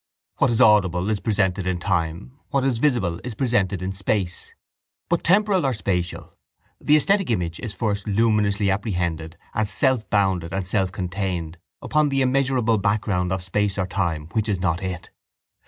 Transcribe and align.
What 0.39 0.49
is 0.49 0.59
audible 0.61 1.11
is 1.11 1.19
presented 1.19 1.67
in 1.67 1.77
time, 1.79 2.39
what 2.49 2.63
is 2.63 2.79
visible 2.79 3.19
is 3.23 3.35
presented 3.35 3.83
in 3.83 3.93
space. 3.93 4.55
But 5.11 5.23
temporal 5.23 5.63
or 5.63 5.73
spatial, 5.75 6.33
the 6.79 6.95
esthetic 6.97 7.29
image 7.29 7.59
is 7.59 7.75
first 7.75 8.07
luminously 8.07 8.71
apprehended 8.71 9.37
as 9.53 9.69
selfbounded 9.69 10.53
and 10.55 10.65
selfcontained 10.65 11.57
upon 11.83 12.09
the 12.09 12.23
immeasurable 12.23 12.79
background 12.79 13.31
of 13.31 13.43
space 13.43 13.77
or 13.77 13.85
time 13.85 14.29
which 14.31 14.49
is 14.49 14.59
not 14.59 14.81
it. 14.81 15.11